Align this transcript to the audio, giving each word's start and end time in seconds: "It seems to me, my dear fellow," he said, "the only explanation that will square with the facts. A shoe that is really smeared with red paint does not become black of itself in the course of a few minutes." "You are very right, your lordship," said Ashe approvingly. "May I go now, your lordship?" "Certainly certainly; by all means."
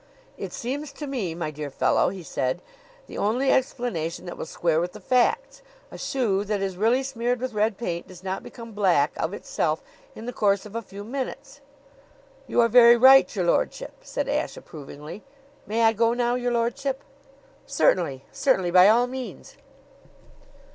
"It 0.35 0.51
seems 0.51 0.91
to 0.93 1.05
me, 1.05 1.35
my 1.35 1.51
dear 1.51 1.69
fellow," 1.69 2.09
he 2.09 2.23
said, 2.23 2.63
"the 3.05 3.19
only 3.19 3.51
explanation 3.51 4.25
that 4.25 4.35
will 4.35 4.47
square 4.47 4.81
with 4.81 4.93
the 4.93 4.99
facts. 4.99 5.61
A 5.91 5.97
shoe 5.99 6.43
that 6.43 6.59
is 6.59 6.75
really 6.75 7.03
smeared 7.03 7.39
with 7.39 7.53
red 7.53 7.77
paint 7.77 8.07
does 8.07 8.23
not 8.23 8.41
become 8.41 8.71
black 8.71 9.11
of 9.17 9.31
itself 9.31 9.83
in 10.15 10.25
the 10.25 10.33
course 10.33 10.65
of 10.65 10.75
a 10.75 10.81
few 10.81 11.03
minutes." 11.03 11.61
"You 12.47 12.61
are 12.61 12.67
very 12.67 12.97
right, 12.97 13.29
your 13.35 13.45
lordship," 13.45 13.93
said 14.01 14.27
Ashe 14.27 14.57
approvingly. 14.57 15.21
"May 15.67 15.83
I 15.83 15.93
go 15.93 16.15
now, 16.15 16.33
your 16.33 16.51
lordship?" 16.53 17.03
"Certainly 17.67 18.25
certainly; 18.31 18.71
by 18.71 18.89
all 18.89 19.05
means." 19.05 19.55